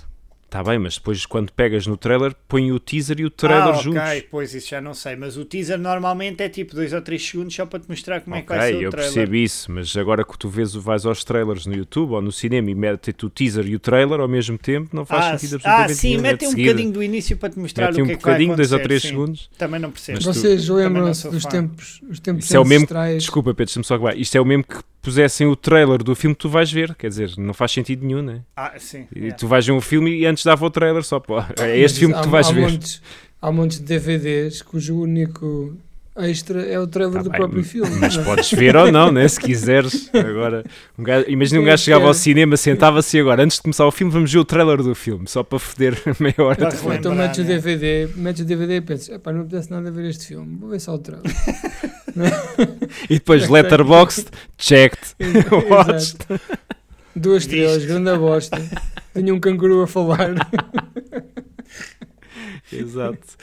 Está 0.52 0.62
bem, 0.62 0.78
mas 0.78 0.96
depois 0.96 1.24
quando 1.24 1.50
pegas 1.50 1.86
no 1.86 1.96
trailer, 1.96 2.34
põe 2.46 2.70
o 2.72 2.78
teaser 2.78 3.18
e 3.20 3.24
o 3.24 3.30
trailer 3.30 3.68
ah, 3.74 3.80
juntos. 3.80 4.02
ok, 4.02 4.28
pois 4.30 4.52
isso 4.52 4.68
já 4.68 4.82
não 4.82 4.92
sei. 4.92 5.16
Mas 5.16 5.38
o 5.38 5.46
teaser 5.46 5.78
normalmente 5.78 6.42
é 6.42 6.48
tipo 6.50 6.74
2 6.74 6.92
ou 6.92 7.00
3 7.00 7.26
segundos 7.26 7.54
só 7.54 7.64
para 7.64 7.80
te 7.80 7.88
mostrar 7.88 8.20
como 8.20 8.36
é 8.36 8.42
que 8.42 8.48
vai 8.50 8.58
Ok, 8.58 8.68
ser 8.68 8.76
o 8.76 8.82
eu 8.82 8.90
trailer. 8.90 9.12
percebo 9.14 9.34
isso, 9.36 9.72
mas 9.72 9.96
agora 9.96 10.22
que 10.22 10.36
tu 10.36 10.50
vês, 10.50 10.74
vais 10.74 11.06
aos 11.06 11.24
trailers 11.24 11.64
no 11.64 11.74
YouTube 11.74 12.12
ou 12.12 12.20
no 12.20 12.30
cinema 12.30 12.70
e 12.70 12.74
metes 12.74 13.14
o 13.22 13.30
teaser 13.30 13.66
e 13.66 13.74
o 13.74 13.78
trailer 13.78 14.20
ao 14.20 14.28
mesmo 14.28 14.58
tempo, 14.58 14.94
não 14.94 15.06
faz 15.06 15.24
Ah, 15.24 15.38
sentido 15.38 15.56
s- 15.56 15.66
ah, 15.66 15.70
absolutamente 15.84 15.98
sim, 16.00 16.08
nenhum. 16.10 16.22
mete 16.22 16.40
de 16.40 16.46
um 16.46 16.50
seguida. 16.50 16.68
bocadinho 16.72 16.92
do 16.92 17.02
início 17.02 17.36
para 17.38 17.48
te 17.48 17.58
mostrar 17.58 17.86
Mete 17.86 18.00
o 18.00 18.04
um 18.04 18.06
que 18.08 18.12
é 18.12 18.16
que 18.16 18.22
vai 18.22 18.32
bocadinho, 18.34 18.56
dois 18.56 18.72
ou 18.72 18.76
acontecer, 18.76 18.88
três 18.88 19.02
sim. 19.02 19.08
segundos. 19.08 19.50
Também 19.56 19.80
não 19.80 19.90
percebo. 19.90 20.18
Mas 20.22 20.36
Vocês 20.36 20.68
lembram-se 20.68 21.30
dos 21.30 21.42
fã. 21.44 21.48
tempos, 21.48 22.02
os 22.10 22.20
tempos 22.20 22.44
Isso 22.44 22.54
é 22.54 22.60
o 22.60 22.64
mesmo- 22.66 22.84
ancestrais? 22.84 23.22
Desculpa, 23.22 23.54
Pedro, 23.54 23.64
deixa-me 23.64 23.84
só 23.86 23.94
acabar. 23.94 24.18
Isto 24.18 24.36
é 24.36 24.40
o 24.42 24.44
mesmo 24.44 24.64
que 24.64 24.76
pusessem 25.02 25.46
o 25.48 25.56
trailer 25.56 26.02
do 26.02 26.14
filme 26.14 26.34
que 26.34 26.40
tu 26.42 26.48
vais 26.48 26.70
ver, 26.70 26.94
quer 26.94 27.08
dizer, 27.08 27.32
não 27.36 27.52
faz 27.52 27.72
sentido 27.72 28.06
nenhum, 28.06 28.22
né? 28.22 28.40
Ah, 28.56 28.72
sim. 28.78 29.06
E 29.14 29.26
é. 29.28 29.32
tu 29.32 29.46
vais 29.48 29.66
ver 29.66 29.72
um 29.72 29.80
filme 29.80 30.10
e 30.16 30.24
antes 30.24 30.44
dava 30.44 30.64
o 30.64 30.70
trailer 30.70 31.02
só, 31.02 31.18
pô, 31.20 31.38
é 31.40 31.44
Mas 31.58 31.68
este 31.80 31.98
filme 31.98 32.14
que 32.14 32.20
há- 32.20 32.22
tu 32.22 32.30
vais 32.30 32.48
há 32.48 32.52
ver. 32.52 32.70
Montes, 32.70 33.02
há 33.42 33.50
montes 33.52 33.78
de 33.80 33.84
DVDs 33.84 34.62
cujo 34.62 35.00
único 35.00 35.76
extra 36.14 36.60
é 36.62 36.78
o 36.78 36.86
trailer 36.86 37.14
Tá 37.16 37.22
do 37.22 37.30
bem, 37.30 37.40
próprio 37.40 37.64
filme. 37.64 37.90
Mas 37.98 38.14
não 38.16 38.22
podes 38.24 38.50
ver 38.52 38.76
ou 38.76 38.92
não, 38.92 39.10
né? 39.10 39.26
Se 39.26 39.40
quiseres. 39.40 40.10
Agora, 40.14 40.62
um 40.98 41.02
gajo- 41.02 41.24
imagina 41.28 41.60
um 41.60 41.64
gajo 41.64 41.82
chegava 41.84 42.06
ao 42.06 42.12
cinema, 42.14 42.54
sentava-se 42.56 43.16
e 43.16 43.20
agora, 43.20 43.42
antes 43.42 43.56
de 43.56 43.62
começar 43.62 43.86
o 43.86 43.90
filme, 43.90 44.12
vamos 44.12 44.30
ver 44.30 44.38
o 44.38 44.44
trailer 44.44 44.82
do 44.82 44.94
filme, 44.94 45.26
só 45.26 45.42
para 45.42 45.58
foder 45.58 45.96
meia 46.20 46.34
hora. 46.38 46.70
Filme. 46.70 46.96
Então 46.96 47.14
metes 47.14 47.38
o 47.38 47.42
né? 47.42 47.48
DVD, 47.48 48.08
metes 48.14 48.42
o 48.42 48.44
DVD 48.44 48.76
e 48.76 48.80
pensas, 48.82 49.08
não 49.24 49.32
me 49.32 49.40
apetece 49.40 49.70
nada 49.70 49.88
a 49.88 49.90
ver 49.92 50.04
este 50.10 50.26
filme, 50.26 50.54
vou 50.60 50.68
ver 50.68 50.80
só 50.80 50.94
o 50.94 50.98
trailer. 50.98 51.24
E 53.08 53.14
depois, 53.14 53.48
letterboxd, 53.48 54.28
checked. 54.58 55.14
Watched. 55.68 56.26
Duas 57.14 57.42
estrelas, 57.42 57.84
grande 57.84 58.16
bosta. 58.16 58.58
Tinha 59.14 59.34
um 59.34 59.40
canguru 59.40 59.82
a 59.82 59.86
falar. 59.86 60.34
Exato. 62.72 63.36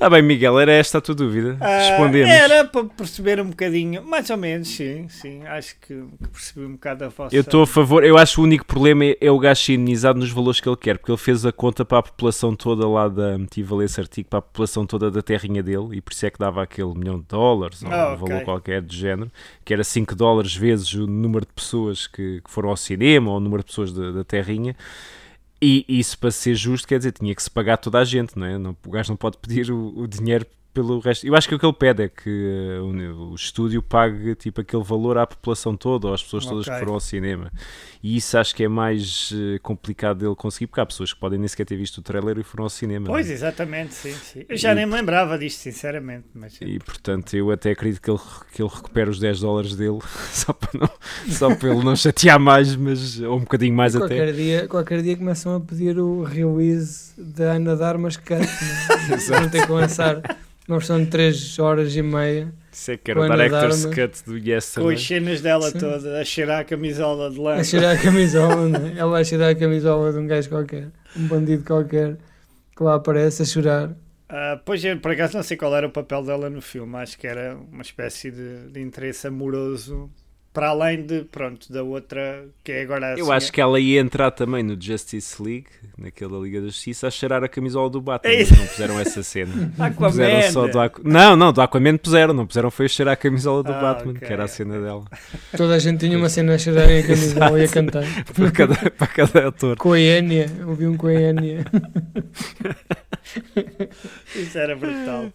Está 0.00 0.08
bem, 0.08 0.22
Miguel, 0.22 0.58
era 0.58 0.72
esta 0.72 0.96
a 0.96 1.00
tua 1.02 1.14
dúvida? 1.14 1.58
Ah, 1.60 1.76
Respondemos. 1.76 2.30
Era 2.30 2.64
para 2.64 2.84
perceber 2.86 3.38
um 3.38 3.50
bocadinho, 3.50 4.02
mais 4.02 4.30
ou 4.30 4.38
menos, 4.38 4.66
sim, 4.68 5.06
sim. 5.10 5.42
Acho 5.46 5.74
que, 5.78 5.88
que 6.22 6.28
percebi 6.32 6.64
um 6.64 6.72
bocado 6.72 7.04
a 7.04 7.08
vossa. 7.08 7.36
Eu 7.36 7.42
estou 7.42 7.64
a 7.64 7.66
favor, 7.66 8.02
eu 8.02 8.16
acho 8.16 8.36
que 8.36 8.40
o 8.40 8.44
único 8.44 8.64
problema 8.64 9.04
é, 9.04 9.18
é 9.20 9.30
o 9.30 9.38
gajo 9.38 9.60
ser 9.60 9.74
imunizado 9.74 10.18
nos 10.18 10.30
valores 10.30 10.58
que 10.58 10.66
ele 10.66 10.76
quer, 10.78 10.96
porque 10.96 11.10
ele 11.12 11.18
fez 11.18 11.44
a 11.44 11.52
conta 11.52 11.84
para 11.84 11.98
a 11.98 12.02
população 12.02 12.56
toda 12.56 12.88
lá 12.88 13.08
da. 13.08 13.38
Tive 13.50 13.74
a 13.74 13.76
ler 13.76 13.84
esse 13.84 14.00
artigo 14.00 14.26
para 14.30 14.38
a 14.38 14.42
população 14.42 14.86
toda 14.86 15.10
da 15.10 15.20
terrinha 15.20 15.62
dele 15.62 15.88
e 15.92 16.00
por 16.00 16.14
isso 16.14 16.24
é 16.24 16.30
que 16.30 16.38
dava 16.38 16.62
aquele 16.62 16.94
milhão 16.94 17.18
de 17.18 17.26
dólares 17.28 17.82
ou 17.82 17.92
Ah, 17.92 18.14
um 18.14 18.16
valor 18.16 18.36
ok. 18.36 18.44
qualquer 18.46 18.80
do 18.80 18.94
género, 18.94 19.30
que 19.66 19.74
era 19.74 19.84
5 19.84 20.14
dólares 20.16 20.56
vezes 20.56 20.94
o 20.94 21.06
número 21.06 21.44
de 21.44 21.52
pessoas 21.52 22.06
que, 22.06 22.40
que 22.42 22.50
foram 22.50 22.70
ao 22.70 22.76
cinema 22.78 23.30
ou 23.32 23.36
o 23.36 23.40
número 23.40 23.62
de 23.62 23.66
pessoas 23.68 23.92
da, 23.92 24.10
da 24.12 24.24
terrinha. 24.24 24.74
E 25.62 25.84
isso, 25.88 26.18
para 26.18 26.30
ser 26.30 26.54
justo, 26.54 26.88
quer 26.88 26.98
dizer, 26.98 27.12
tinha 27.12 27.34
que 27.34 27.42
se 27.42 27.50
pagar 27.50 27.76
toda 27.76 27.98
a 27.98 28.04
gente, 28.04 28.38
não 28.38 28.46
é? 28.46 28.56
Não, 28.58 28.76
o 28.86 28.90
gajo 28.90 29.10
não 29.10 29.16
pode 29.16 29.36
pedir 29.38 29.70
o, 29.70 29.98
o 29.98 30.06
dinheiro 30.08 30.46
pelo 30.72 30.98
resto. 31.00 31.26
Eu 31.26 31.34
acho 31.34 31.48
que 31.48 31.54
o 31.54 31.58
que 31.58 31.66
ele 31.66 31.72
pede 31.72 32.04
é 32.04 32.08
que 32.08 32.30
uh, 32.80 32.84
o, 32.84 33.32
o 33.32 33.34
estúdio 33.34 33.82
pague 33.82 34.34
tipo 34.34 34.60
aquele 34.60 34.82
valor 34.84 35.18
à 35.18 35.26
população 35.26 35.76
toda 35.76 36.08
ou 36.08 36.14
às 36.14 36.22
pessoas 36.22 36.44
todas 36.46 36.66
Ok. 36.66 36.72
que 36.72 36.78
foram 36.80 36.94
ao 36.94 37.00
cinema. 37.00 37.50
E 38.02 38.16
isso 38.16 38.38
acho 38.38 38.54
que 38.54 38.64
é 38.64 38.68
mais 38.68 39.30
uh, 39.32 39.60
complicado 39.62 40.18
dele 40.20 40.34
conseguir, 40.34 40.66
porque 40.68 40.80
há 40.80 40.86
pessoas 40.86 41.12
que 41.12 41.20
podem 41.20 41.38
nem 41.38 41.48
sequer 41.48 41.64
ter 41.66 41.76
visto 41.76 41.98
o 41.98 42.02
trailer 42.02 42.38
e 42.38 42.42
foram 42.42 42.64
ao 42.64 42.70
cinema. 42.70 43.06
não 43.08 43.14
é? 43.14 43.18
Pois, 43.18 43.30
exatamente, 43.30 43.94
sim, 43.94 44.12
sim. 44.12 44.44
Eu 44.48 44.56
já 44.56 44.72
E- 44.72 44.74
nem 44.76 44.86
me 44.86 44.92
lembrava 44.94 45.38
disto, 45.38 45.58
sinceramente. 45.58 46.26
Mas, 46.34 46.58
E 46.60 46.78
portanto, 46.78 47.34
eu 47.34 47.50
até 47.50 47.70
acredito 47.72 48.00
que 48.00 48.10
ele, 48.10 48.20
que 48.54 48.62
ele 48.62 48.70
recupere 48.72 49.10
os 49.10 49.18
10 49.18 49.40
dólares 49.40 49.76
dele 49.76 49.98
só 50.32 50.52
para, 50.52 50.70
não, 50.78 50.90
só 51.28 51.54
para 51.54 51.68
ele 51.74 51.84
não 51.84 51.94
chatear 51.96 52.38
mais, 52.40 52.74
mas, 52.76 53.20
ou 53.20 53.36
um 53.36 53.40
bocadinho 53.40 53.74
mais 53.74 53.94
até. 53.96 54.06
qualquer, 54.06 54.32
dia, 54.32 54.68
qualquer 54.68 55.02
dia 55.02 55.16
começam 55.16 55.56
a 55.56 55.60
pedir 55.60 55.98
o 55.98 56.22
release 56.22 57.10
da 57.18 57.52
Ana 57.52 57.76
de 57.76 57.82
Armas 57.82 58.16
Cut. 58.16 58.40
Né? 59.10 59.16
Exato. 59.16 59.40
Vão 59.40 59.50
ter 59.50 59.66
que 59.66 59.72
lançar 59.72 60.20
uma 60.70 60.78
versão 60.78 61.02
de 61.02 61.10
3 61.10 61.58
horas 61.58 61.94
e 61.94 62.02
meia. 62.02 62.52
Isso 62.72 62.92
é 62.92 62.96
que 62.96 63.10
era 63.10 63.20
o 63.20 63.26
Com 63.26 63.32
Director's. 63.32 63.84
Cut 63.86 64.24
do 64.24 64.38
Yes 64.38 64.74
com 64.74 64.80
também. 64.82 64.96
as 64.96 65.02
cenas 65.02 65.40
dela 65.40 65.70
Sim. 65.70 65.78
toda, 65.78 66.20
a 66.20 66.24
cheirar 66.24 66.60
a 66.60 66.64
camisola 66.64 67.30
de 67.30 67.38
lã. 67.38 67.54
A 67.56 67.64
cheirar 67.64 67.96
a 67.96 68.00
camisola, 68.00 68.68
né? 68.68 68.94
Ela 68.96 69.18
a 69.18 69.24
cheirar 69.24 69.50
a 69.50 69.54
camisola 69.54 70.12
de 70.12 70.18
um 70.18 70.26
gajo 70.26 70.48
qualquer, 70.48 70.88
um 71.16 71.26
bandido 71.26 71.64
qualquer, 71.64 72.16
que 72.76 72.82
lá 72.82 72.94
aparece 72.94 73.42
a 73.42 73.44
chorar. 73.44 73.96
Ah, 74.28 74.60
pois 74.64 74.84
eu, 74.84 74.96
por 75.00 75.10
acaso, 75.10 75.36
não 75.36 75.42
sei 75.42 75.56
qual 75.56 75.74
era 75.74 75.86
o 75.86 75.90
papel 75.90 76.22
dela 76.22 76.48
no 76.48 76.62
filme. 76.62 76.96
Acho 76.96 77.18
que 77.18 77.26
era 77.26 77.56
uma 77.56 77.82
espécie 77.82 78.30
de, 78.30 78.68
de 78.70 78.80
interesse 78.80 79.26
amoroso 79.26 80.08
para 80.52 80.70
além 80.70 81.02
de, 81.02 81.22
pronto, 81.22 81.72
da 81.72 81.82
outra 81.82 82.44
que 82.64 82.72
é 82.72 82.82
agora 82.82 83.14
a 83.14 83.18
Eu 83.18 83.30
acho 83.30 83.52
que 83.52 83.60
ela 83.60 83.78
ia 83.78 84.00
entrar 84.00 84.32
também 84.32 84.62
no 84.62 84.80
Justice 84.80 85.40
League, 85.40 85.68
naquela 85.96 86.38
Liga 86.40 86.60
da 86.60 86.66
Justiça, 86.66 87.06
a 87.06 87.10
cheirar 87.10 87.44
a 87.44 87.48
camisola 87.48 87.88
do 87.88 88.00
Batman. 88.00 88.32
É 88.32 88.44
não 88.44 88.66
puseram 88.66 88.98
essa 88.98 89.22
cena. 89.22 89.72
Aquaman. 89.78 90.10
Puseram 90.10 90.52
só 90.52 90.66
do 90.66 90.80
Aqu... 90.80 91.00
Não, 91.04 91.36
não, 91.36 91.52
do 91.52 91.60
Aquaman 91.62 91.96
puseram, 91.96 92.34
não 92.34 92.46
puseram 92.46 92.70
foi 92.70 92.86
a 92.86 92.88
cheirar 92.88 93.14
a 93.14 93.16
camisola 93.16 93.62
do 93.62 93.72
Ah, 93.72 93.80
Batman, 93.80 94.12
ok, 94.12 94.26
que 94.26 94.32
era 94.32 94.44
a 94.44 94.48
cena 94.48 94.80
dela. 94.80 95.04
Toda 95.56 95.74
a 95.74 95.78
gente 95.78 96.00
tinha 96.00 96.18
uma 96.18 96.28
cena 96.28 96.54
a 96.54 96.58
cheirar 96.58 96.90
em 96.90 97.02
camisola 97.02 97.60
e 97.60 97.64
a 97.64 97.68
cantar. 97.68 98.04
Para 98.34 98.50
cada, 98.50 98.90
para 98.90 99.06
cada 99.06 99.48
ator. 99.48 99.76
Com 99.76 99.92
a 99.92 100.00
Enya, 100.00 100.50
ouvi 100.66 100.86
um 100.86 100.96
com 100.96 101.06
a 101.06 101.14
Enya. 101.14 101.64
Isso 104.34 104.58
era 104.58 104.74
brutal. 104.74 105.32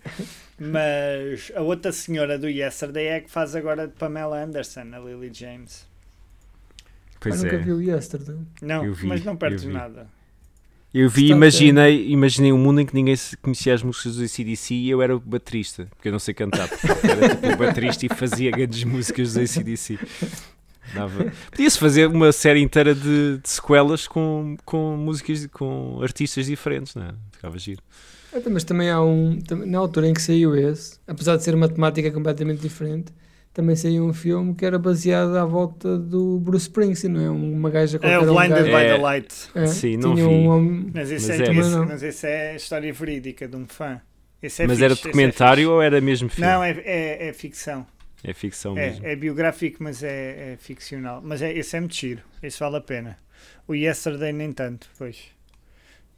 Mas 0.58 1.52
a 1.56 1.62
outra 1.62 1.92
senhora 1.92 2.40
do 2.40 2.48
Yesterday 2.50 3.08
é 3.08 3.20
que 3.22 3.30
faz 3.30 3.56
agora 3.56 3.88
de 3.88 3.94
Pamela 3.94 4.42
Anderson, 4.42 4.82
a 4.94 5.00
Lily 5.00 5.30
James. 5.34 5.86
Pois 7.20 7.42
nunca 7.44 7.56
é. 7.56 7.60
vi 7.60 7.72
o 7.72 7.82
Yesterday. 7.82 8.38
Não, 8.62 8.86
Eu 8.86 8.94
vi, 8.94 9.08
mas 9.08 9.24
não 9.24 9.36
perdes 9.36 9.66
nada. 9.66 10.08
Eu 10.94 11.10
vi, 11.10 11.24
Está 11.26 11.36
imaginei, 11.36 12.08
imaginei 12.08 12.54
um 12.54 12.58
mundo 12.58 12.80
em 12.80 12.86
que 12.86 12.96
ninguém 12.96 13.18
se- 13.18 13.36
conhecia 13.36 13.74
as 13.74 13.84
músicas 13.84 14.16
do 14.16 14.24
ACDC 14.24 14.74
e 14.76 14.90
eu 14.90 15.02
era 15.02 15.14
o 15.14 15.20
baterista, 15.20 15.88
porque 15.94 16.08
eu 16.08 16.12
não 16.14 16.20
sei 16.20 16.34
cantar. 16.34 16.70
portanto, 16.70 17.06
Era 17.06 17.36
tipo 17.36 17.48
o 17.48 17.58
baterista 17.58 18.06
e 18.06 18.10
fazia 18.10 18.50
grandes 18.52 18.86
músicas 18.86 19.34
do 19.34 19.42
ACDC. 19.42 20.00
Dava- 20.94 21.34
Podia-se 21.52 21.78
fazer 21.78 22.08
uma 22.08 22.32
série 22.32 22.62
inteira 22.62 22.96
de, 22.96 23.40
de 23.40 23.50
sequelas 23.50 24.08
com, 24.08 24.56
com 24.64 24.96
músicas, 24.96 25.46
com 25.48 26.00
artistas 26.02 26.46
diferentes, 26.46 26.96
não 26.96 27.04
é? 27.08 27.14
Ficava 27.34 27.58
giro. 27.60 27.82
Até, 28.36 28.50
Mas 28.50 28.63
também 28.63 28.89
há 28.89 29.01
um. 29.01 29.39
Na 29.65 29.77
altura 29.80 30.08
em 30.08 30.13
que 30.13 30.22
saiu 30.22 30.56
esse, 30.56 31.00
apesar 31.08 31.38
de 31.38 31.44
ser 31.44 31.56
uma 31.56 31.70
temática 31.70 32.12
completamente 32.12 32.60
diferente, 32.62 33.13
também 33.54 33.75
saiu 33.75 34.04
um 34.06 34.13
filme 34.13 34.54
que 34.54 34.65
era 34.65 34.77
baseado 34.77 35.36
à 35.38 35.46
volta 35.46 35.98
do 35.98 36.38
Bruce 36.39 36.63
Springsteen, 36.65 37.13
não 37.13 37.22
é? 37.22 37.30
Uma 37.30 37.70
gaja 37.70 37.98
É 37.98 38.00
qualquer. 38.00 38.20
o 38.20 38.32
um 38.32 38.36
Blinded 38.36 38.50
gajo- 38.58 38.65
by 38.77 38.84
É. 38.84 38.96
the 38.96 38.98
Light. 39.01 39.34
é, 39.56 39.68
Sim, 39.68 39.98
não 39.98 40.13
tinha 40.15 40.27
vi. 40.27 40.34
um 40.34 40.48
homem- 40.50 40.92
Mas 40.94 41.12
esse, 41.12 41.27
Mas 41.30 41.39
é, 41.39 41.44
é. 41.44 41.51
esse- 41.60 41.70
Não. 41.72 41.86
mas 41.86 42.04
esse 42.04 42.27
é 42.27 42.56
história 42.56 42.92
verídica 42.94 43.48
de 43.48 43.56
um 43.56 43.65
fã. 43.65 44.01
Esse 44.44 44.63
é 44.63 44.68
Mas 44.68 44.74
fixe, 44.75 44.84
era 44.84 44.94
esse 44.94 45.01
é 45.01 45.06
documentário 45.06 45.62
fixe. 45.63 45.72
ou 45.72 45.82
era 45.82 46.01
mesmo 46.01 46.30
filme? 46.30 46.51
Não, 46.51 46.62
é, 46.63 46.72
é, 46.84 47.27
é 47.30 47.34
ficção. 47.34 47.88
É 48.24 48.34
ficção 48.34 48.74
mesmo. 48.74 49.06
É, 49.06 49.13
é 49.13 49.15
biográfico, 49.15 49.82
mas 49.82 50.04
é, 50.04 50.54
é 50.54 50.58
ficcional. 50.60 51.22
Mas 51.24 51.42
é, 51.42 51.54
esse 51.58 51.77
é 51.77 51.80
muito 51.80 51.96
giro. 51.96 52.22
Esse 52.44 52.60
vale 52.60 52.75
a 52.77 52.82
pena. 52.82 53.18
O 53.68 53.74
Yesterday 53.74 54.34
nem 54.34 54.51
tanto, 54.51 54.88
pois. 54.98 55.34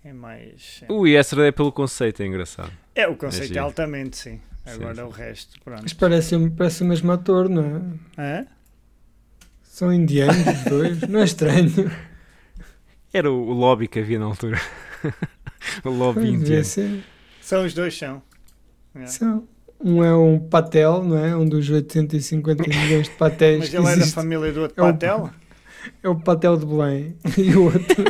É 0.07 0.13
mais. 0.13 0.81
É, 0.87 0.91
O 0.91 1.05
Yesterday 1.05 1.51
pelo 1.51 1.71
conceito, 1.71 2.21
é 2.23 2.25
engraçado. 2.27 2.71
é 2.95 3.07
o 3.07 3.15
conceito 3.17 3.43
é 3.43 3.47
giro. 3.47 3.63
altamente, 3.63 4.15
sim. 4.17 4.39
Sim, 4.65 4.73
Agora 4.73 4.95
sim. 4.95 5.01
o 5.01 5.09
resto, 5.09 5.59
pronto. 5.63 5.81
Mas 5.83 5.93
parece, 5.93 6.49
parece 6.51 6.83
o 6.83 6.85
mesmo 6.85 7.11
ator, 7.11 7.49
não 7.49 7.97
é? 8.17 8.39
Hã? 8.41 8.45
São 9.63 9.93
indianos 9.93 10.37
os 10.47 10.63
dois, 10.63 11.01
não 11.01 11.19
é 11.19 11.23
estranho. 11.25 11.91
Era 13.13 13.31
o, 13.31 13.35
o 13.49 13.51
lobby 13.53 13.87
que 13.87 13.99
havia 13.99 14.17
na 14.19 14.25
altura. 14.25 14.59
o 15.83 15.89
lobby 15.89 16.21
Devia 16.21 16.35
indiano. 16.37 16.63
ser. 16.63 17.03
São 17.41 17.65
os 17.65 17.73
dois, 17.73 17.97
são. 17.97 18.21
É. 18.95 19.05
São. 19.07 19.47
Um 19.79 20.03
é 20.03 20.15
um 20.15 20.39
Patel, 20.39 21.03
não 21.03 21.17
é? 21.17 21.35
Um 21.35 21.47
dos 21.47 21.69
850 21.69 22.63
milhões 22.67 23.07
de 23.07 23.13
patéis 23.15 23.59
Mas 23.59 23.73
ele 23.73 23.83
é 23.83 23.85
da 23.85 23.91
existe. 23.97 24.15
família 24.15 24.51
do 24.51 24.61
outro 24.61 24.79
É 24.79 24.83
o- 24.83 24.91
Patel? 24.91 25.29
É 26.03 26.09
o 26.09 26.15
Patel 26.15 26.57
de 26.57 26.65
Belém. 26.65 27.15
E 27.37 27.55
o 27.55 27.65
outro. 27.65 28.03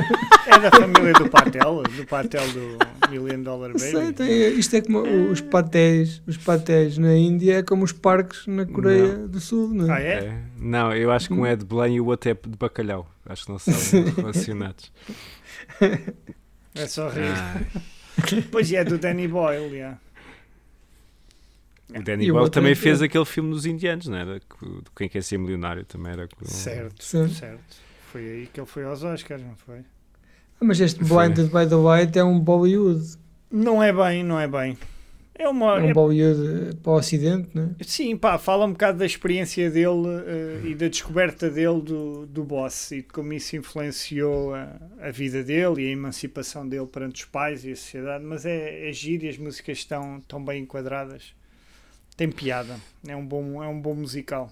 É 0.47 0.59
da 0.59 0.71
família 0.71 1.13
do 1.13 1.29
Patel? 1.29 1.83
Do 1.83 2.05
Patel 2.05 2.41
do 2.53 3.09
Million 3.11 3.41
Dollar 3.43 3.69
Baby? 3.69 3.79
Sei, 3.79 4.13
tem- 4.13 4.57
isto 4.59 4.75
é 4.75 4.81
como 4.81 5.01
os 5.31 5.41
patéis. 5.41 6.21
Os 6.25 6.37
patéis 6.37 6.97
na 6.97 7.13
Índia 7.15 7.59
é 7.59 7.63
como 7.63 7.83
os 7.83 7.91
parques 7.91 8.47
na 8.47 8.65
Coreia 8.65 9.17
do 9.27 9.39
Sul, 9.39 9.69
não 9.73 9.91
Ah, 9.93 9.99
é? 9.99 10.07
é? 10.07 10.13
É. 10.25 10.41
Não, 10.59 10.93
eu 10.93 11.11
acho 11.11 11.27
que 11.27 11.33
um 11.33 11.45
é 11.45 11.55
de 11.55 11.65
Belém 11.65 11.95
e 11.95 12.01
o 12.01 12.05
outro 12.07 12.29
é 12.31 12.33
de 12.33 12.57
bacalhau. 12.57 13.09
Acho 13.25 13.45
que 13.45 13.51
não 13.51 13.59
são 13.59 14.03
relacionados. 14.15 14.91
É 16.75 16.87
só 16.87 17.09
rir. 17.09 17.23
Ah, 17.35 17.61
Pois 18.51 18.71
é, 18.71 18.83
do 18.83 18.97
Danny 18.97 19.27
Boyle, 19.27 19.75
yeah. 19.75 19.99
O 21.89 22.03
Danny 22.03 22.25
E 22.27 22.31
Boyle 22.31 22.49
também 22.49 22.71
é 22.71 22.75
fez 22.75 22.99
que- 22.99 23.05
aquele 23.05 23.25
filme 23.25 23.49
dos 23.51 23.65
indianos, 23.65 24.07
não 24.07 24.17
era? 24.17 24.39
Do 24.39 24.91
Quem 24.95 25.07
Quer 25.07 25.23
Ser 25.23 25.37
Milionário 25.37 25.85
também 25.85 26.11
era. 26.11 26.27
com- 26.27 26.45
Certo, 26.45 27.03
Sim. 27.03 27.27
certo. 27.29 27.77
Foi 28.11 28.21
aí 28.21 28.47
que 28.51 28.59
ele 28.59 28.67
foi 28.67 28.83
aos 28.83 29.03
Oscars, 29.03 29.41
não 29.43 29.55
foi? 29.55 29.79
Ah, 29.79 30.65
Mas 30.65 30.79
este 30.79 31.03
Foi. 31.05 31.27
Blinded 31.27 31.47
by 31.51 31.67
the 31.69 31.75
Light 31.75 32.17
é 32.17 32.23
um 32.23 32.39
Bollywood. 32.39 33.03
Não 33.51 33.81
é 33.81 33.93
bem, 33.93 34.23
não 34.23 34.39
é 34.39 34.47
bem. 34.47 34.77
É 35.39 35.47
uma. 35.47 35.77
É 35.77 35.83
um 35.83 35.89
é- 35.89 35.93
Bollywood 35.93 36.71
eh, 36.71 36.73
para 36.81 36.91
o 36.93 36.95
Ocidente, 36.95 37.49
não 37.53 37.75
é? 37.79 37.83
sim, 37.83 38.17
pá, 38.17 38.39
fala 38.39 38.65
um 38.65 38.71
bocado 38.71 38.97
da 38.97 39.05
experiência 39.05 39.69
dele 39.69 40.07
eh, 40.25 40.61
e 40.69 40.73
da 40.75 40.87
descoberta 40.87 41.47
dele 41.47 41.79
do, 41.79 42.25
do 42.25 42.43
boss 42.43 42.89
e 42.91 42.97
de 42.97 43.03
como 43.03 43.31
isso 43.33 43.55
influenciou 43.55 44.55
a, 44.55 44.75
a 44.99 45.11
vida 45.11 45.43
dele 45.43 45.83
e 45.83 45.87
a 45.89 45.91
emancipação 45.91 46.67
dele 46.67 46.87
perante 46.87 47.21
os 47.23 47.25
pais 47.29 47.63
e 47.63 47.71
a 47.71 47.75
sociedade. 47.75 48.23
Mas 48.25 48.47
é, 48.47 48.89
é 48.89 48.91
giro 48.91 49.25
e 49.25 49.29
as 49.29 49.37
músicas 49.37 49.77
estão, 49.77 50.17
estão 50.17 50.43
bem 50.43 50.63
enquadradas. 50.63 51.35
Tem 52.17 52.29
piada. 52.29 52.77
É 53.07 53.15
um 53.15 53.25
bom, 53.25 53.63
é 53.63 53.67
um 53.67 53.79
bom 53.79 53.93
musical. 53.95 54.49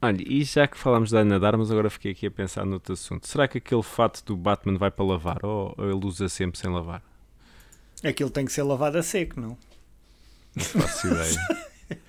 Olha, 0.00 0.22
e 0.26 0.44
já 0.44 0.66
que 0.66 0.78
falámos 0.78 1.10
da 1.10 1.20
Ana 1.20 1.40
Darmas, 1.40 1.70
agora 1.70 1.90
fiquei 1.90 2.12
aqui 2.12 2.26
a 2.26 2.30
pensar 2.30 2.64
noutro 2.64 2.92
assunto. 2.92 3.26
Será 3.26 3.48
que 3.48 3.58
aquele 3.58 3.82
fato 3.82 4.22
do 4.24 4.36
Batman 4.36 4.78
vai 4.78 4.90
para 4.90 5.04
lavar 5.04 5.44
ou 5.44 5.74
ele 5.78 6.06
usa 6.06 6.28
sempre 6.28 6.58
sem 6.58 6.70
lavar? 6.70 7.02
Aquilo 8.02 8.30
tem 8.30 8.44
que 8.44 8.52
ser 8.52 8.62
lavado 8.62 8.98
a 8.98 9.02
seco, 9.02 9.40
não? 9.40 9.56
Não 10.54 10.64
faço 10.64 11.06
ideia. 11.08 11.38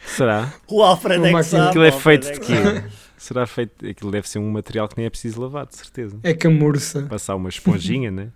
Será? 0.06 0.54
O 0.68 0.84
Alfred 0.84 1.18
Uma 1.20 1.28
é 1.28 1.30
que 1.30 1.34
máquina- 1.34 1.44
sabe, 1.58 1.70
Aquilo 1.70 1.84
é 1.86 1.90
o 1.90 2.00
feito 2.00 2.32
de 2.34 2.40
que 2.40 2.46
sabe. 2.56 2.82
quê? 2.82 2.90
Será 3.18 3.48
feito. 3.48 3.88
Aquilo 3.88 4.12
deve 4.12 4.30
ser 4.30 4.40
um 4.40 4.52
material 4.52 4.88
que 4.90 4.98
nem 4.98 5.06
é 5.06 5.10
preciso 5.10 5.42
lavar, 5.42 5.66
de 5.66 5.76
certeza. 5.76 6.20
É 6.22 6.34
camurça. 6.34 7.04
Passar 7.04 7.36
uma 7.36 7.50
esponjinha, 7.50 8.12
né? 8.12 8.30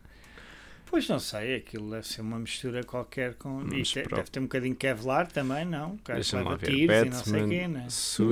Pois 0.90 1.08
não 1.08 1.20
sei, 1.20 1.56
aquilo 1.58 1.92
deve 1.92 2.08
ser 2.08 2.22
uma 2.22 2.40
mistura 2.40 2.84
qualquer 2.84 3.36
com. 3.36 3.62
Mas 3.64 3.90
te- 3.92 4.02
deve 4.04 4.24
ter 4.32 4.40
um 4.40 4.44
bocadinho 4.44 4.74
de 4.74 4.80
Kevlar 4.80 5.32
também, 5.32 5.64
não? 5.64 6.00
Deixa-me 6.04 6.44
lá 6.44 6.56
ver. 6.56 6.66
tiros 6.66 6.96
e 6.98 7.06
não 7.06 7.12
sei 7.24 7.34
Batman 7.34 7.48
quê, 7.50 7.68
né? 7.68 7.88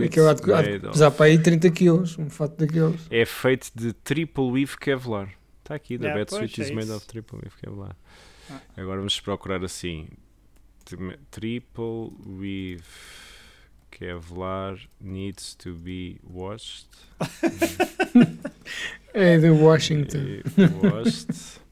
Aquilo 0.06 0.28
há 0.28 0.34
de, 0.34 0.54
há 0.54 0.62
de 0.64 0.70
made 0.72 0.86
of- 0.88 0.92
pesar 0.94 1.12
para 1.12 1.26
aí 1.28 1.38
30 1.38 1.70
quilos, 1.70 2.18
um 2.18 2.30
fato 2.32 2.58
daqueles. 2.58 3.00
É 3.12 3.26
feito 3.26 3.70
de 3.76 3.94
triple 3.94 4.44
weave 4.52 4.76
Kevlar. 4.78 5.30
Está 5.60 5.76
aqui, 5.76 5.98
the 6.00 6.06
Yeah, 6.06 6.20
Batsuit 6.22 6.56
pois, 6.56 6.66
is 6.68 6.72
é 6.72 6.74
made 6.76 6.88
isso. 6.88 6.98
of 6.98 7.06
triple 7.06 7.38
weave 7.44 7.56
Kevlar. 7.62 7.96
Ah. 8.50 8.60
Agora 8.76 8.98
vamos 8.98 9.20
procurar 9.20 9.64
assim. 9.64 10.08
Tri- 10.84 11.20
Triple 11.30 12.12
weave 12.26 12.82
Kevlar 13.92 14.80
needs 15.00 15.54
to 15.56 15.74
be 15.76 16.20
washed. 16.24 16.88
É 19.14 19.38
de 19.40 19.50
Washington. 19.50 20.18
Eh, 20.20 20.44
washed. 20.84 21.30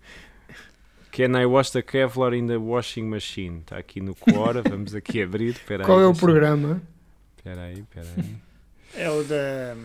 Can 1.16 1.34
I 1.36 1.46
wash 1.46 1.70
the 1.72 1.82
Kevlar 1.82 2.34
in 2.38 2.48
the 2.48 2.58
washing 2.58 3.08
machine? 3.10 3.60
Está 3.60 3.78
aqui 3.78 4.02
no 4.02 4.14
Quora, 4.16 4.62
vamos 4.68 4.94
aqui 4.94 5.22
abrir. 5.22 5.52
Espera 5.52 5.84
aí, 5.84 5.86
Qual 5.86 6.02
é 6.02 6.06
o 6.06 6.12
deixa- 6.12 6.26
programa? 6.26 6.82
Espera 7.38 7.62
aí, 7.64 7.80
espera 7.80 8.08
aí. 8.18 8.36
É 8.96 9.10
o 9.10 9.24
da. 9.24 9.78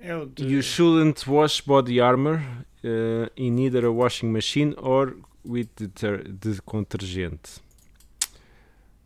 É 0.00 0.16
o 0.16 0.26
de. 0.26 0.44
You 0.46 0.62
shouldn't 0.62 1.28
wash 1.28 1.60
body 1.60 2.00
armor 2.00 2.40
uh, 2.84 3.28
in 3.36 3.58
either 3.58 3.84
a 3.84 3.90
washing 3.90 4.28
machine 4.30 4.74
or 4.78 5.16
with 5.44 5.68
deter 5.76 6.22
de 6.22 6.60
detergente. 6.60 7.60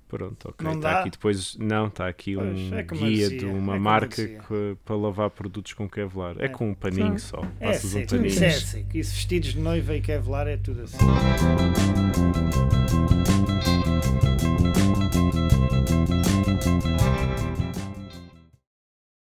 Pronto, 0.08 0.48
ok. 0.48 0.64
Não 0.66 0.74
Está 0.76 0.92
dá? 0.92 1.00
aqui 1.00 1.10
depois. 1.10 1.56
Não, 1.58 1.86
está 1.88 2.08
aqui 2.08 2.34
Pois, 2.34 2.58
um 2.58 2.74
é 2.74 2.80
eu 2.80 2.86
guia 2.86 3.28
de 3.28 3.44
é 3.44 3.48
uma 3.48 3.76
eu 3.76 3.80
marca 3.80 4.26
que- 4.26 4.76
para 4.84 4.96
lavar 4.96 5.28
produtos 5.28 5.74
com 5.74 5.86
Kevlar. 5.88 6.34
É, 6.38 6.46
É. 6.46 6.48
com 6.48 6.70
um 6.70 6.74
paninho 6.74 7.18
só. 7.18 7.42
É 7.60 7.66
Passas 7.66 7.84
um 7.84 7.98
seco, 7.98 8.08
paninho. 8.10 8.26
isso 8.26 8.44
é 8.44 8.50
seco. 8.50 8.96
Isso 8.96 9.14
vestidos 9.14 9.50
de 9.52 9.60
noiva 9.60 9.94
e 9.94 10.00
Kevlar 10.00 10.48
é 10.48 10.56
tudo 10.56 10.82
assim. 10.82 10.96